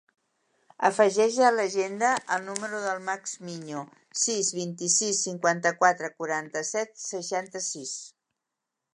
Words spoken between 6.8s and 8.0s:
seixanta-sis.